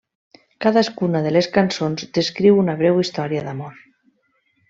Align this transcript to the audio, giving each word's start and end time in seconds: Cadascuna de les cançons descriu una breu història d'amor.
Cadascuna 0.65 1.19
de 1.25 1.33
les 1.35 1.49
cançons 1.57 2.07
descriu 2.17 2.57
una 2.63 2.77
breu 2.81 2.99
història 3.05 3.45
d'amor. 3.51 3.77